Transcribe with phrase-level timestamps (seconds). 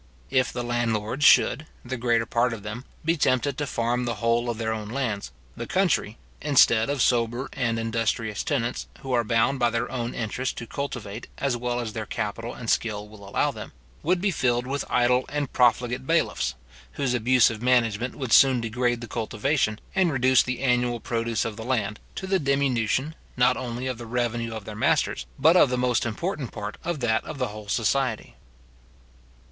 [0.31, 4.49] If the landlords should, the greater part of them, be tempted to farm the whole
[4.49, 9.59] of their own lands, the country (instead of sober and industrious tenants, who are bound
[9.59, 13.51] by their own interest to cultivate as well as their capital and skill will allow
[13.51, 16.55] them) would be filled with idle and profligate bailiffs,
[16.93, 21.63] whose abusive management would soon degrade the cultivation, and reduce the annual produce of the
[21.63, 25.77] land, to the diminution, not only of the revenue of their masters, but of the
[25.77, 28.35] most important part of that of the whole society.